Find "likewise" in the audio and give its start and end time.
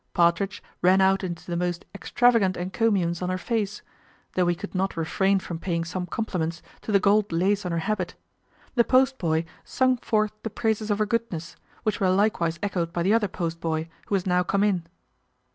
12.09-12.57